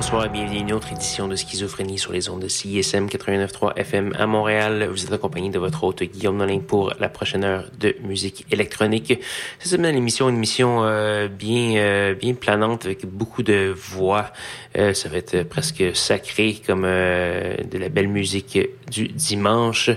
bonsoir 0.00 0.24
et 0.24 0.28
bienvenue 0.30 0.56
à 0.56 0.60
une 0.60 0.72
autre 0.72 0.92
édition 0.92 1.28
de 1.28 1.36
Schizophrénie 1.36 1.98
sur 1.98 2.10
les 2.10 2.30
ondes 2.30 2.40
de 2.40 2.48
CISM 2.48 3.04
89.3 3.04 3.76
FM 3.76 4.14
à 4.18 4.26
Montréal. 4.26 4.88
Vous 4.90 5.04
êtes 5.04 5.12
accompagné 5.12 5.50
de 5.50 5.58
votre 5.58 5.84
hôte 5.84 6.02
Guillaume 6.02 6.38
Nolin 6.38 6.60
pour 6.60 6.94
la 6.98 7.10
prochaine 7.10 7.44
heure 7.44 7.66
de 7.78 7.94
musique 8.02 8.46
électronique. 8.50 9.20
Cette 9.58 9.72
semaine, 9.72 9.94
l'émission, 9.94 10.30
une 10.30 10.36
émission 10.36 10.84
euh, 10.84 11.28
bien, 11.28 11.76
euh, 11.76 12.14
bien 12.14 12.32
planante 12.32 12.86
avec 12.86 13.04
beaucoup 13.04 13.42
de 13.42 13.74
voix. 13.76 14.32
Euh, 14.78 14.94
ça 14.94 15.10
va 15.10 15.18
être 15.18 15.42
presque 15.42 15.84
sacré 15.94 16.62
comme 16.66 16.84
de 16.84 17.78
la 17.78 17.90
belle 17.90 18.08
musique 18.08 18.58
du 18.90 19.08
dimanche. 19.08 19.90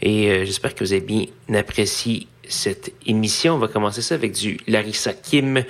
Et 0.00 0.46
j'espère 0.46 0.76
que 0.76 0.84
vous 0.84 0.92
avez 0.92 1.00
bien 1.00 1.26
apprécié 1.52 2.28
cette 2.48 2.92
émission. 3.06 3.54
On 3.54 3.58
va 3.58 3.66
commencer 3.66 4.02
ça 4.02 4.14
avec 4.14 4.32
du 4.34 4.58
Larissa 4.68 5.12
Kim. 5.12 5.64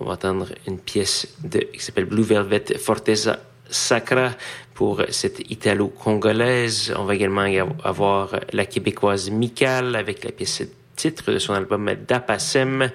On 0.00 0.06
va 0.06 0.12
entendre 0.12 0.48
une 0.66 0.78
pièce 0.78 1.34
de, 1.44 1.58
qui 1.58 1.80
s'appelle 1.80 2.06
Blue 2.06 2.22
Velvet 2.22 2.78
Forteza 2.78 3.40
Sacra 3.68 4.30
pour 4.74 5.02
cette 5.10 5.50
italo-congolaise. 5.50 6.94
On 6.98 7.04
va 7.04 7.14
également 7.14 7.46
avoir 7.84 8.40
la 8.52 8.66
québécoise 8.66 9.30
Mikal 9.30 9.96
avec 9.96 10.24
la 10.24 10.32
pièce 10.32 10.62
titre 10.96 11.32
de 11.32 11.38
son 11.38 11.54
album 11.54 11.90
Dapasem. 12.06 12.90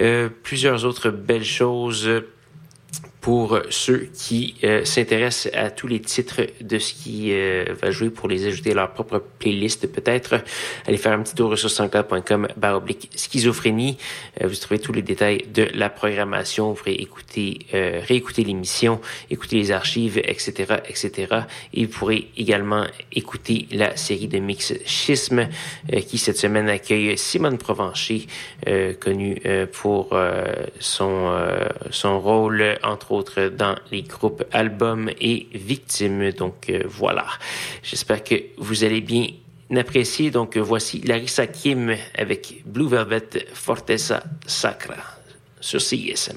Euh, 0.00 0.28
plusieurs 0.42 0.84
autres 0.84 1.10
belles 1.10 1.44
choses 1.44 2.10
pour 3.24 3.58
ceux 3.70 4.10
qui 4.12 4.54
euh, 4.64 4.84
s'intéressent 4.84 5.50
à 5.54 5.70
tous 5.70 5.86
les 5.86 5.98
titres 5.98 6.42
de 6.60 6.78
ce 6.78 6.92
qui 6.92 7.32
euh, 7.32 7.64
va 7.80 7.90
jouer 7.90 8.10
pour 8.10 8.28
les 8.28 8.46
ajouter 8.46 8.72
à 8.72 8.74
leur 8.74 8.92
propre 8.92 9.18
playlist 9.38 9.90
peut-être. 9.90 10.42
Allez 10.86 10.98
faire 10.98 11.12
un 11.12 11.22
petit 11.22 11.34
tour 11.34 11.56
sur 11.56 11.70
104.com 11.70 12.48
baroblique 12.58 13.10
schizophrénie. 13.16 13.96
Euh, 14.42 14.46
vous 14.46 14.54
trouvez 14.56 14.78
tous 14.78 14.92
les 14.92 15.00
détails 15.00 15.46
de 15.54 15.66
la 15.72 15.88
programmation. 15.88 16.68
Vous 16.68 16.74
pourrez 16.74 16.92
écouter, 16.92 17.60
réécouter 17.72 18.44
l'émission, 18.44 19.00
écouter 19.30 19.56
les 19.56 19.70
archives, 19.70 20.18
etc., 20.18 20.74
etc. 20.86 21.44
Et 21.72 21.86
vous 21.86 21.92
pourrez 21.92 22.28
également 22.36 22.84
écouter 23.10 23.68
la 23.72 23.96
série 23.96 24.28
de 24.28 24.38
mix 24.38 24.74
Schisme 24.84 25.48
qui 26.08 26.18
cette 26.18 26.36
semaine 26.36 26.68
accueille 26.68 27.16
Simone 27.16 27.56
Provencher, 27.56 28.26
connue 29.00 29.40
pour 29.72 30.14
son, 30.78 31.32
son 31.90 32.20
rôle 32.20 32.78
entre 32.82 33.13
dans 33.22 33.76
les 33.90 34.02
groupes 34.02 34.44
albums 34.52 35.10
et 35.20 35.48
victimes. 35.52 36.32
Donc 36.32 36.70
euh, 36.70 36.82
voilà, 36.86 37.26
j'espère 37.82 38.22
que 38.22 38.34
vous 38.58 38.84
allez 38.84 39.00
bien 39.00 39.26
apprécier. 39.76 40.30
Donc 40.30 40.56
voici 40.56 41.00
Larissa 41.00 41.46
Kim 41.46 41.94
avec 42.16 42.62
Blue 42.66 42.88
Velvet 42.88 43.46
Fortesa 43.52 44.22
Sacra 44.46 44.96
sur 45.60 45.80
CSM. 45.80 46.36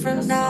Different 0.00 0.26
now. 0.28 0.49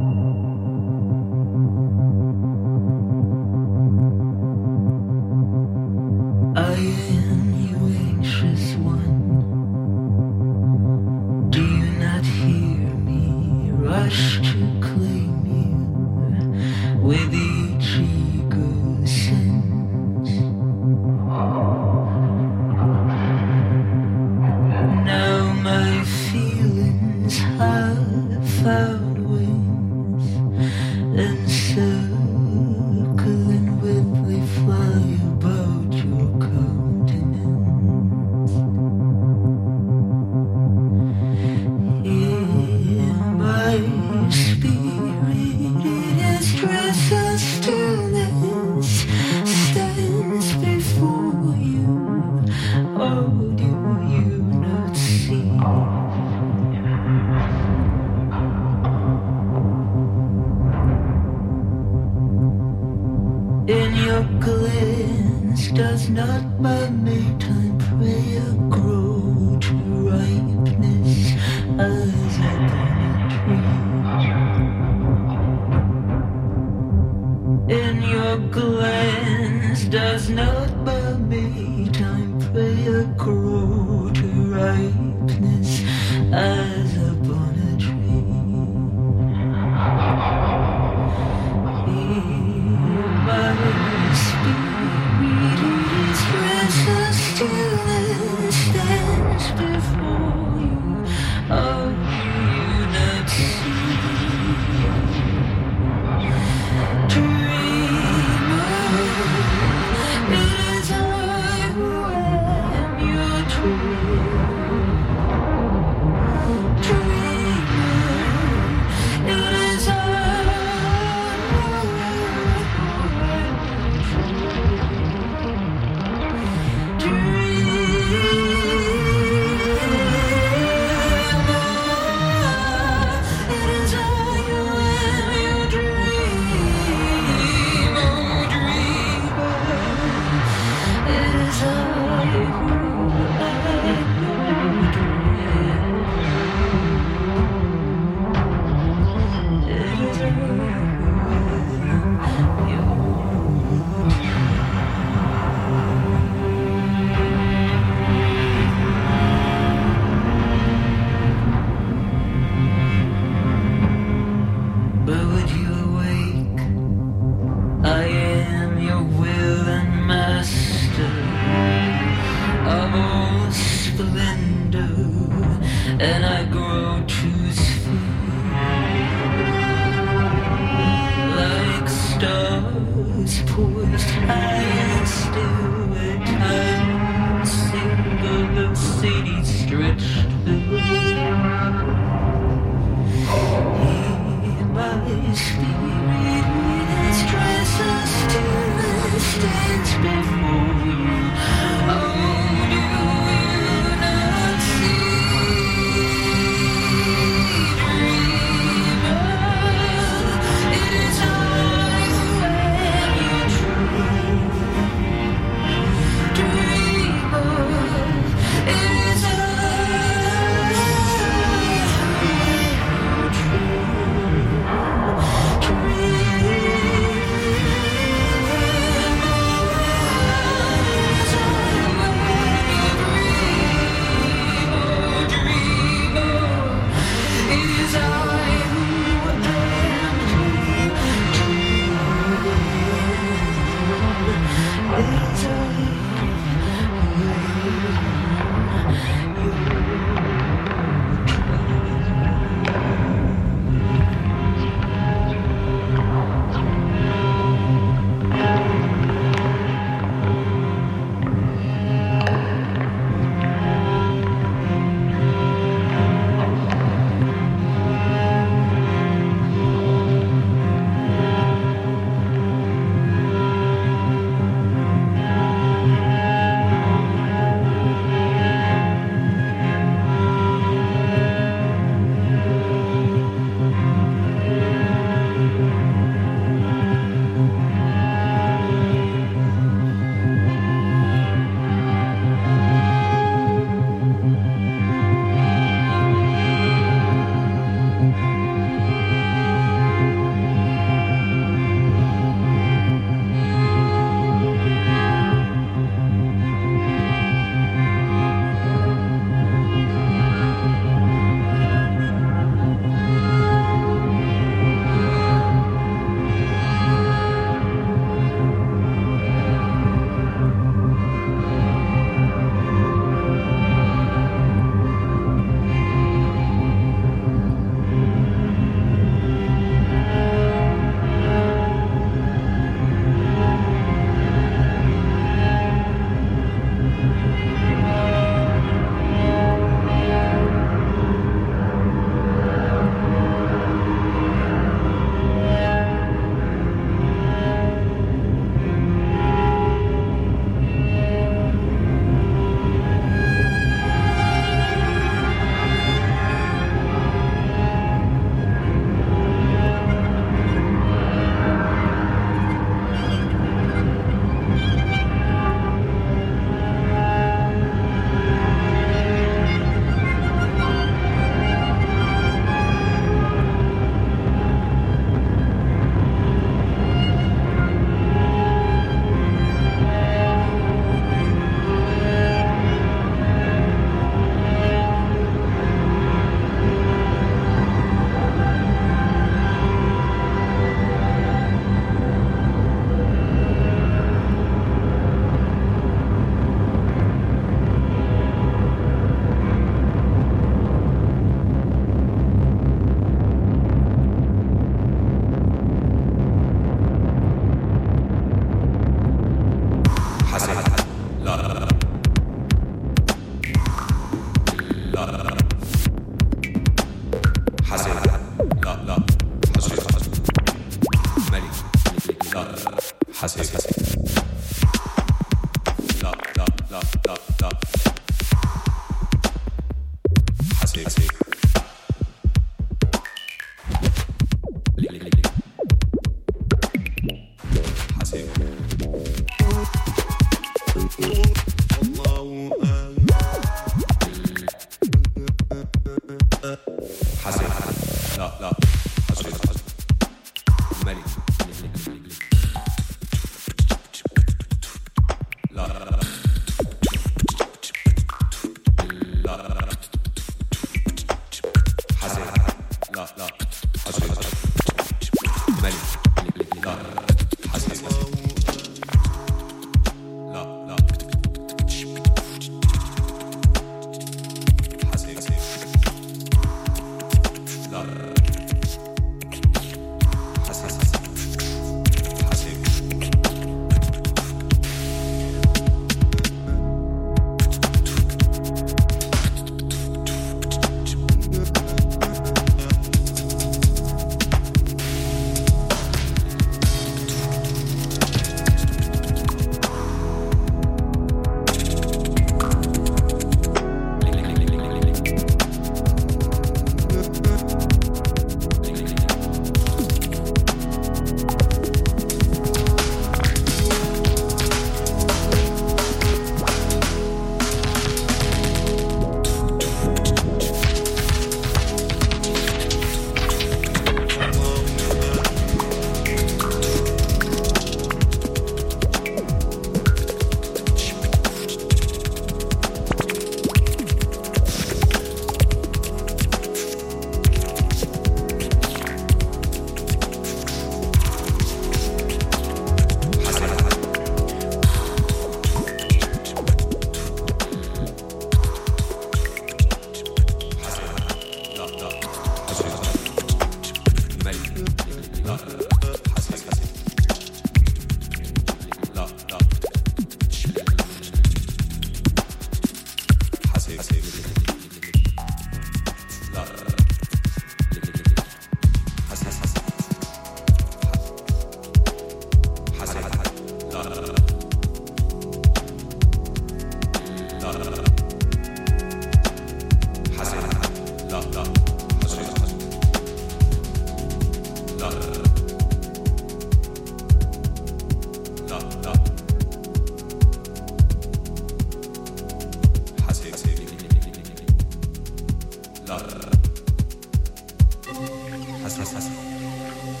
Thank 599.82 600.00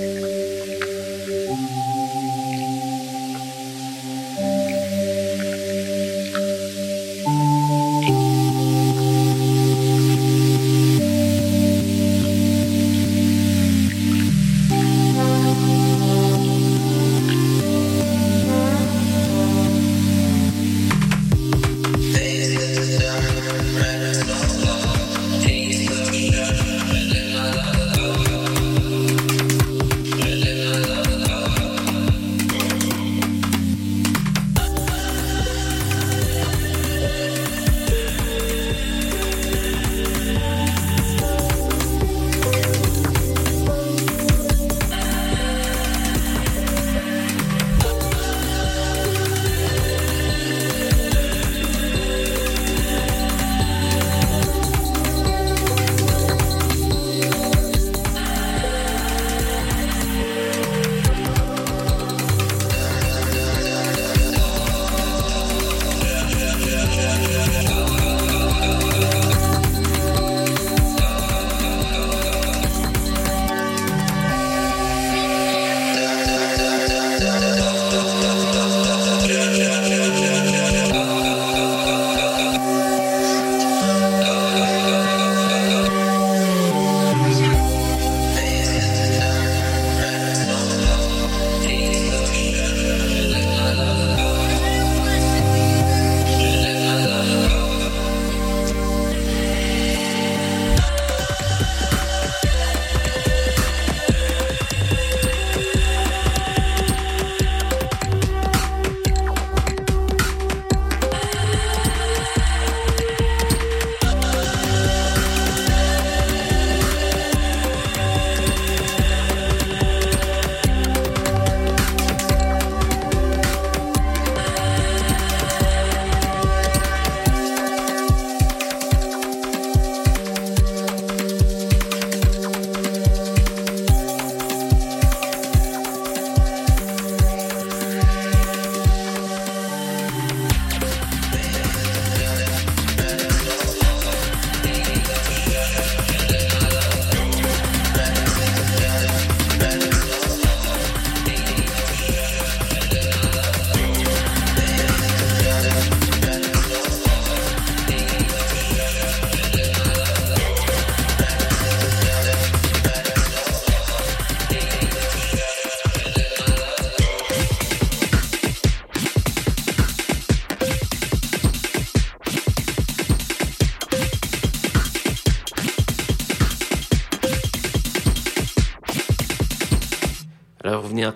you. 0.00 0.37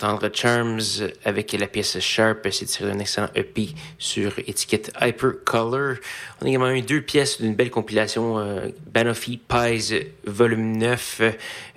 D'entendre 0.03 0.31
Charms 0.35 0.81
avec 1.25 1.53
la 1.53 1.69
pièce 1.69 2.01
Sharp. 2.01 2.49
C'est 2.51 2.67
tiré 2.67 2.91
d'un 2.91 2.99
excellent 2.99 3.29
EP 3.37 3.69
sur 3.99 4.37
étiquette 4.41 4.91
Hypercolor. 5.01 5.95
On 6.43 6.45
a 6.45 6.49
également 6.49 6.71
eu 6.71 6.83
deux 6.83 7.01
pièces 7.01 7.41
d'une 7.41 7.55
belle 7.55 7.71
compilation 7.71 8.37
euh, 8.41 8.67
Banoffee 8.93 9.39
Pies 9.39 9.95
volume 10.27 10.77
9 10.77 11.23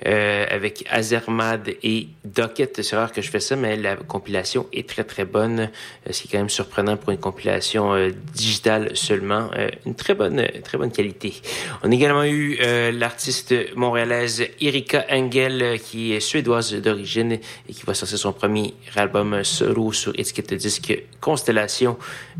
euh, 0.05 0.45
avec 0.49 0.85
Azermad 0.89 1.69
et 1.83 2.07
Docket. 2.23 2.81
C'est 2.81 2.95
rare 2.95 3.11
que 3.11 3.21
je 3.21 3.29
fais 3.29 3.39
ça, 3.39 3.55
mais 3.55 3.77
la 3.77 3.95
compilation 3.95 4.65
est 4.73 4.89
très 4.89 5.03
très 5.03 5.23
bonne. 5.23 5.59
Euh, 5.59 6.11
ce 6.11 6.21
qui 6.21 6.27
est 6.27 6.31
quand 6.31 6.39
même 6.39 6.49
surprenant 6.49 6.97
pour 6.97 7.11
une 7.11 7.19
compilation 7.19 7.93
euh, 7.93 8.09
digitale 8.33 8.95
seulement. 8.95 9.51
Une 9.85 9.95
très 9.95 10.15
bonne, 10.15 10.43
très 10.63 10.77
bonne 10.77 10.91
qualité. 10.91 11.41
On 11.83 11.91
a 11.91 11.93
également 11.93 12.23
eu 12.23 12.57
l'artiste 12.91 13.53
montréalaise 13.75 14.43
Erika 14.59 15.05
Engel, 15.11 15.79
qui 15.79 16.13
est 16.13 16.19
suédoise 16.19 16.73
d'origine 16.73 17.33
et 17.33 17.73
qui 17.73 17.83
va 17.85 17.93
sortir 17.93 18.17
son 18.17 18.33
premier 18.33 18.73
album 18.95 19.43
solo 19.43 19.91
sur 19.91 20.17
étiquette 20.17 20.49
de 20.49 20.55
disque 20.55 21.03
Constellation. 21.21 21.97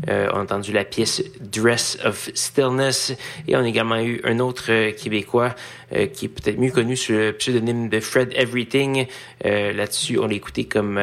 On 0.08 0.12
a 0.12 0.42
entendu 0.42 0.72
la 0.72 0.84
pièce 0.84 1.22
Dress 1.40 1.98
of 2.04 2.15
Stillness 2.34 3.12
et 3.46 3.56
on 3.56 3.60
a 3.60 3.68
également 3.68 4.00
eu 4.00 4.20
un 4.24 4.38
autre 4.38 4.66
euh, 4.70 4.92
Québécois 4.92 5.54
euh, 5.94 6.06
qui 6.06 6.26
est 6.26 6.28
peut-être 6.28 6.58
mieux 6.58 6.70
connu 6.70 6.96
sous 6.96 7.12
le 7.12 7.32
pseudonyme 7.32 7.88
de 7.88 8.00
Fred 8.00 8.32
Everything. 8.34 9.06
Euh, 9.44 9.72
Là-dessus, 9.72 10.18
on 10.18 10.26
l'a 10.26 10.34
écouté 10.34 10.64
comme 10.64 11.00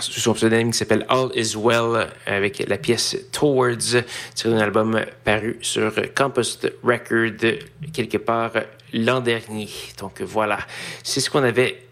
sous 0.00 0.20
son 0.20 0.34
pseudonyme 0.34 0.72
qui 0.72 0.78
s'appelle 0.78 1.06
All 1.08 1.28
Is 1.34 1.54
Well 1.56 2.08
avec 2.26 2.64
la 2.66 2.78
pièce 2.78 3.16
Towards 3.32 4.02
tirée 4.34 4.54
d'un 4.54 4.58
album 4.58 5.00
paru 5.24 5.58
sur 5.60 5.92
Compost 6.14 6.72
Record 6.82 7.58
quelque 7.92 8.18
part 8.18 8.52
l'an 8.92 9.20
dernier. 9.20 9.68
Donc 9.98 10.20
voilà, 10.22 10.58
c'est 11.02 11.20
ce 11.20 11.30
qu'on 11.30 11.44
avait 11.44 11.84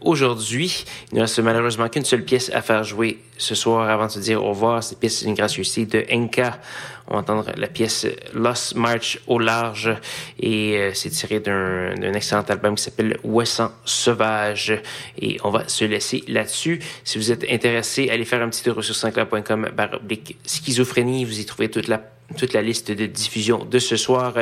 aujourd'hui. 0.00 0.84
Il 1.12 1.16
ne 1.16 1.22
reste 1.22 1.38
malheureusement 1.40 1.88
qu'une 1.88 2.04
seule 2.04 2.24
pièce 2.24 2.50
à 2.54 2.62
faire 2.62 2.84
jouer 2.84 3.18
ce 3.36 3.54
soir 3.54 3.88
avant 3.88 4.06
de 4.06 4.10
se 4.10 4.18
dire 4.18 4.42
au 4.42 4.50
revoir. 4.50 4.82
Cette 4.82 4.98
pièce 4.98 5.22
une 5.22 5.34
gracieuseté 5.34 5.86
de 5.86 6.04
Enka. 6.12 6.60
On 7.08 7.14
va 7.14 7.20
entendre 7.20 7.50
la 7.56 7.68
pièce 7.68 8.06
Lost 8.34 8.74
March 8.74 9.18
au 9.26 9.38
large 9.38 9.90
et 10.38 10.76
euh, 10.76 10.90
c'est 10.92 11.10
tiré 11.10 11.40
d'un 11.40 12.12
excellent 12.12 12.42
album 12.42 12.74
qui 12.74 12.82
s'appelle 12.82 13.16
Ouessant 13.24 13.72
Sauvage 13.84 14.80
et 15.20 15.38
on 15.42 15.50
va 15.50 15.66
se 15.68 15.84
laisser 15.84 16.22
là-dessus. 16.28 16.80
Si 17.04 17.18
vous 17.18 17.32
êtes 17.32 17.46
intéressé, 17.50 18.10
allez 18.10 18.26
faire 18.26 18.42
un 18.42 18.50
petit 18.50 18.62
tour 18.62 18.84
sur 18.84 18.94
sansclair.com 18.94 19.70
baroblique 19.74 20.36
schizophrénie. 20.44 21.24
Vous 21.24 21.40
y 21.40 21.46
trouvez 21.46 21.70
toute 21.70 21.88
la 21.88 22.02
toute 22.36 22.52
la 22.52 22.62
liste 22.62 22.90
de 22.90 23.06
diffusion 23.06 23.64
de 23.64 23.78
ce 23.78 23.96
soir, 23.96 24.34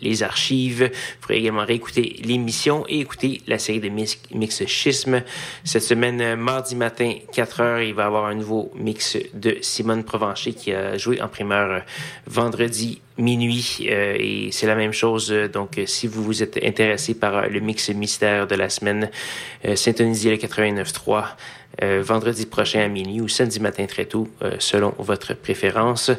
les 0.00 0.22
archives. 0.22 0.84
Vous 0.84 1.20
pourrez 1.20 1.36
également 1.38 1.64
réécouter 1.64 2.16
l'émission 2.24 2.84
et 2.88 3.00
écouter 3.00 3.42
la 3.46 3.58
série 3.58 3.80
de 3.80 3.88
mix, 3.88 4.18
mix 4.32 4.64
schisme. 4.66 5.22
Cette 5.62 5.82
semaine, 5.82 6.20
euh, 6.20 6.36
mardi 6.36 6.74
matin, 6.74 7.12
4 7.32 7.60
heures, 7.60 7.82
il 7.82 7.94
va 7.94 8.04
y 8.04 8.06
avoir 8.06 8.26
un 8.26 8.34
nouveau 8.34 8.72
mix 8.74 9.18
de 9.34 9.58
Simone 9.60 10.04
Provencher 10.04 10.54
qui 10.54 10.72
a 10.72 10.96
joué 10.96 11.20
en 11.20 11.28
primeur 11.28 11.70
euh, 11.70 11.80
vendredi 12.26 13.00
minuit 13.16 13.86
euh, 13.90 14.16
et 14.18 14.48
c'est 14.50 14.66
la 14.66 14.74
même 14.74 14.92
chose. 14.92 15.30
euh, 15.30 15.46
Donc, 15.46 15.78
euh, 15.78 15.86
si 15.86 16.06
vous 16.06 16.24
vous 16.24 16.42
êtes 16.42 16.58
intéressé 16.64 17.14
par 17.14 17.36
euh, 17.36 17.46
le 17.46 17.60
mix 17.60 17.90
mystère 17.90 18.46
de 18.46 18.54
la 18.54 18.68
semaine, 18.68 19.10
euh, 19.66 19.76
syntonisez 19.76 20.30
le 20.30 20.36
89.3 20.36 21.24
euh, 21.82 22.02
vendredi 22.02 22.46
prochain 22.46 22.80
à 22.80 22.88
minuit 22.88 23.20
ou 23.20 23.28
samedi 23.28 23.60
matin 23.60 23.86
très 23.86 24.04
tôt, 24.04 24.28
euh, 24.42 24.56
selon 24.58 24.94
votre 24.98 25.34
préférence. 25.34 26.10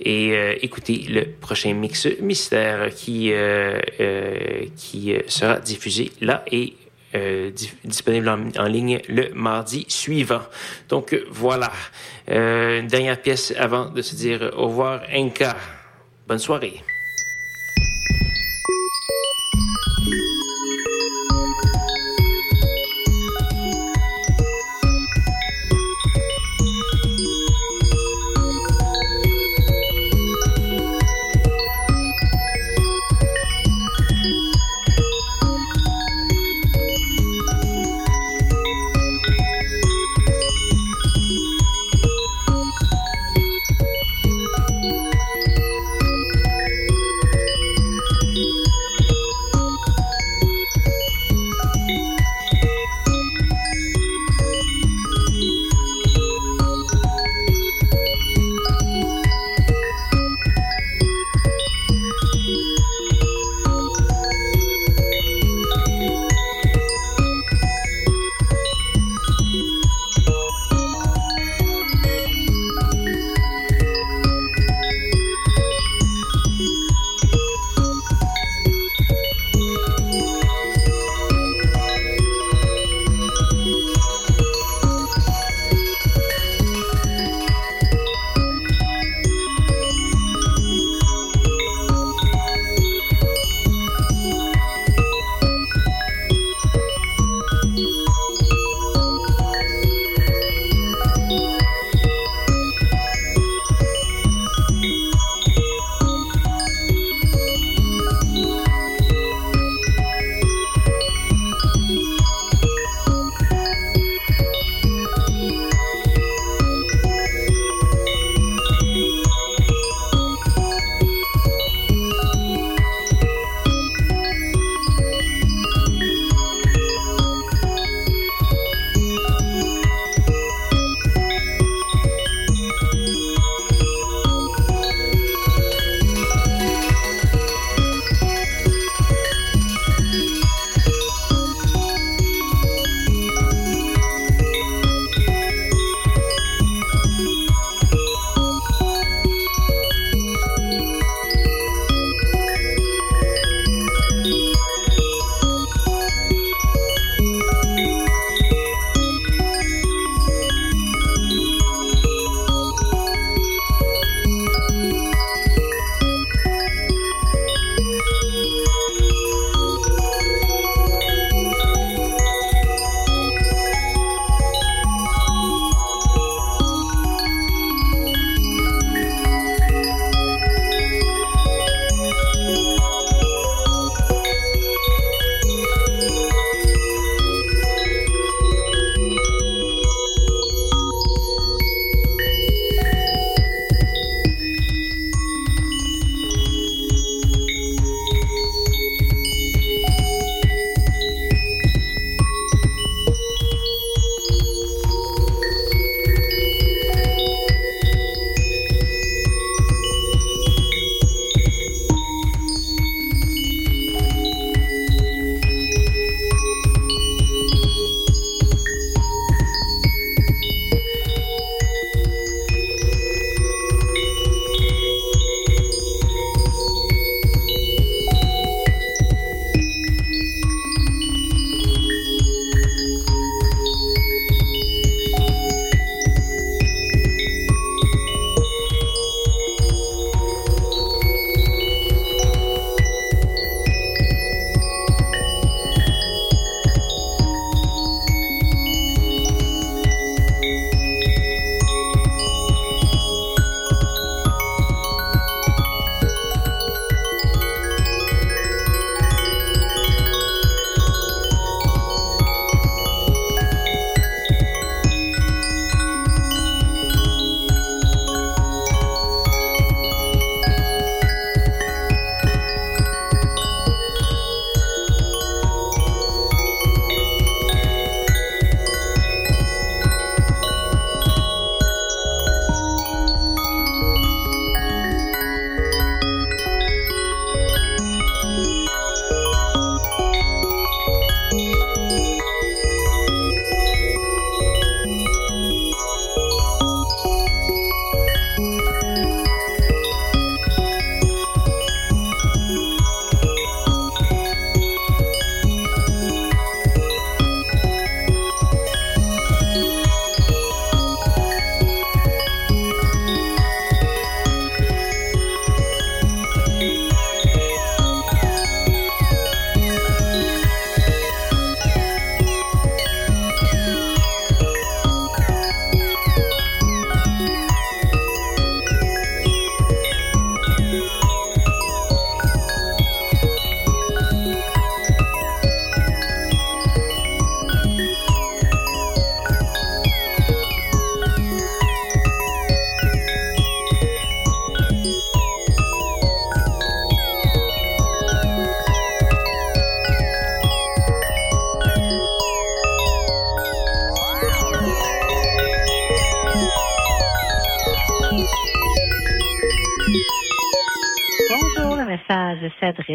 Et 0.00 0.32
euh, 0.32 0.54
écoutez 0.62 1.06
le 1.08 1.24
prochain 1.40 1.74
mix 1.74 2.06
mystère 2.20 2.94
qui, 2.94 3.32
euh, 3.32 3.80
euh, 4.00 4.64
qui 4.76 5.14
euh, 5.14 5.20
sera 5.28 5.58
diffusé 5.58 6.12
là 6.20 6.44
et 6.50 6.74
euh, 7.14 7.50
di- 7.50 7.72
disponible 7.84 8.28
en, 8.58 8.64
ligne 8.66 9.00
le 9.08 9.28
mardi 9.34 9.84
suivant. 9.88 10.42
Donc 10.88 11.14
voilà, 11.30 11.70
Euh, 12.30 12.78
une 12.80 12.86
dernière 12.86 13.20
pièce 13.20 13.52
avant 13.58 13.90
de 13.90 14.00
se 14.00 14.14
dire 14.14 14.52
au 14.56 14.68
revoir, 14.68 15.02
Enka. 15.12 15.56
Bonne 16.28 16.38
soirée. 16.38 16.80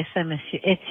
S'adresse 0.04 0.08
à 0.16 0.20
M. 0.20 0.38
Étienne 0.54 0.87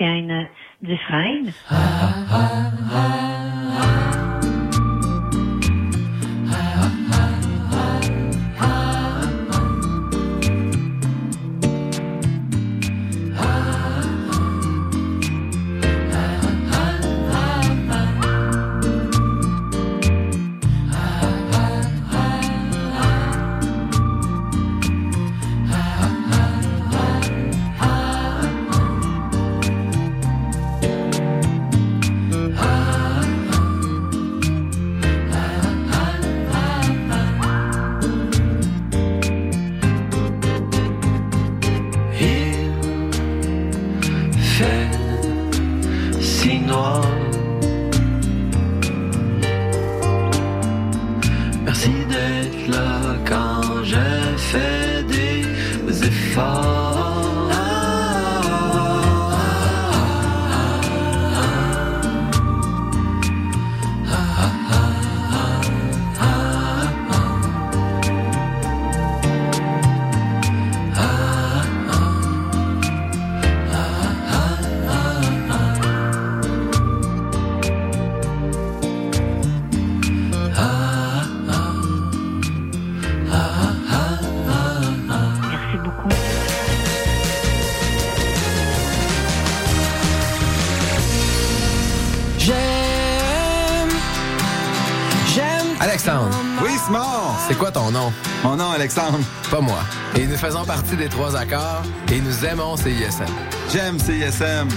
Alexandre. 98.74 99.20
Pas 99.51 99.61
moi. 99.61 99.80
Et 100.18 100.26
nous 100.26 100.36
faisons 100.36 100.64
partie 100.64 100.97
des 100.97 101.09
trois 101.09 101.36
accords 101.36 101.82
et 102.12 102.20
nous 102.20 102.44
aimons 102.44 102.76
CISM. 102.76 103.24
J'aime 103.72 103.99
CISM. 103.99 104.68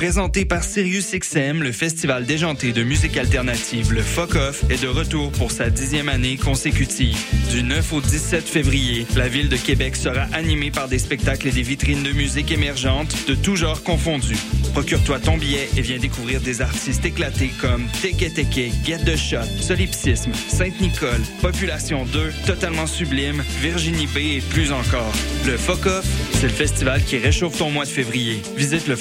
Présenté 0.00 0.46
par 0.46 0.64
SiriusXM, 0.64 1.62
le 1.62 1.72
festival 1.72 2.24
déjanté 2.24 2.72
de 2.72 2.82
musique 2.82 3.18
alternative, 3.18 3.92
le 3.92 4.00
Fuck 4.00 4.34
Off, 4.34 4.64
est 4.70 4.82
de 4.82 4.88
retour 4.88 5.30
pour 5.32 5.50
sa 5.50 5.68
dixième 5.68 6.08
année 6.08 6.38
consécutive. 6.38 7.18
Du 7.50 7.62
9 7.62 7.92
au 7.92 8.00
17 8.00 8.48
février, 8.48 9.06
la 9.14 9.28
ville 9.28 9.50
de 9.50 9.58
Québec 9.58 9.96
sera 9.96 10.22
animée 10.32 10.70
par 10.70 10.88
des 10.88 10.98
spectacles 10.98 11.48
et 11.48 11.52
des 11.52 11.60
vitrines 11.60 12.02
de 12.02 12.12
musique 12.12 12.50
émergentes 12.50 13.14
de 13.28 13.34
tous 13.34 13.56
genres 13.56 13.82
confondus. 13.82 14.38
Procure-toi 14.72 15.18
ton 15.18 15.36
billet 15.36 15.68
et 15.76 15.80
viens 15.80 15.98
découvrir 15.98 16.40
des 16.40 16.62
artistes 16.62 17.04
éclatés 17.04 17.50
comme 17.60 17.86
Teke 18.00 18.32
Teke, 18.32 18.72
Get 18.84 18.98
the 19.04 19.16
Shot, 19.16 19.46
Solipsisme, 19.60 20.32
Sainte-Nicole, 20.32 21.20
Population 21.42 22.04
2, 22.04 22.32
Totalement 22.46 22.86
Sublime, 22.86 23.42
Virginie 23.60 24.06
B 24.06 24.18
et 24.18 24.40
plus 24.40 24.72
encore. 24.72 25.12
Le 25.46 25.56
Fuck 25.56 25.86
Off, 25.86 26.04
c'est 26.32 26.46
le 26.46 26.52
festival 26.52 27.02
qui 27.02 27.18
réchauffe 27.18 27.58
ton 27.58 27.70
mois 27.70 27.84
de 27.84 27.90
février. 27.90 28.40
Visite 28.56 28.86
le 28.86 28.96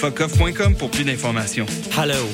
pour 0.78 0.90
plus 0.90 1.04
d'informations. 1.04 1.66
Hello, 1.98 2.28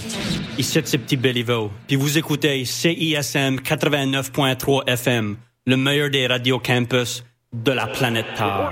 ici 0.58 0.80
c'est 0.84 0.98
Petit 0.98 1.18
Béliveau, 1.18 1.72
puis 1.88 1.96
vous 1.96 2.18
écoutez 2.18 2.64
CISM 2.64 3.58
89.3 3.58 4.88
FM, 4.88 5.38
le 5.66 5.78
meilleur 5.78 6.10
des 6.10 6.28
radios 6.28 6.60
campus 6.60 7.24
de 7.54 7.72
la 7.72 7.88
planète 7.88 8.28
Terre. 8.38 8.72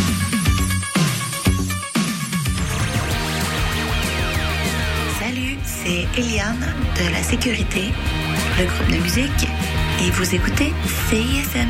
c'est 5.83 6.19
Eliane 6.19 6.59
de 6.97 7.11
la 7.11 7.23
sécurité, 7.23 7.91
le 8.59 8.65
groupe 8.65 8.91
de 8.91 9.01
musique 9.01 9.47
et 10.01 10.11
vous 10.11 10.35
écoutez 10.35 10.73
CISM. 11.09 11.69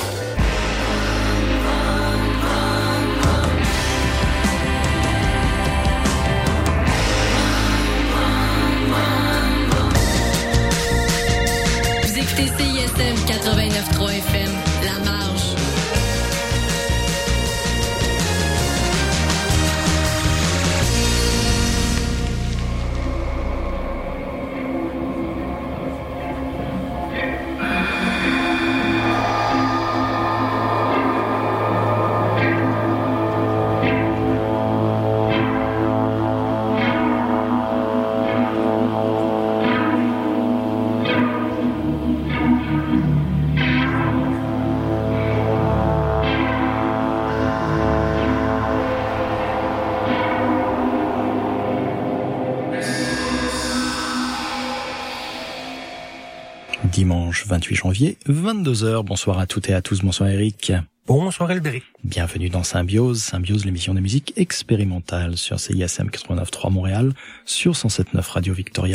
28 57.51 57.75
janvier, 57.75 58.17
22h. 58.29 59.03
Bonsoir 59.03 59.37
à 59.37 59.45
toutes 59.45 59.69
et 59.69 59.73
à 59.73 59.81
tous. 59.81 60.03
Bonsoir 60.03 60.29
Eric. 60.29 60.71
Bonsoir 61.05 61.51
Elberi. 61.51 61.83
Bienvenue 62.05 62.47
dans 62.47 62.63
Symbiose, 62.63 63.21
Symbiose, 63.21 63.65
l'émission 63.65 63.93
de 63.93 63.99
musique 63.99 64.31
expérimentale 64.37 65.35
sur 65.35 65.59
CISM 65.59 66.07
89.3 66.07 66.71
Montréal, 66.71 67.11
sur 67.43 67.73
107.9 67.73 68.21
Radio 68.29 68.53
Victoria 68.53 68.89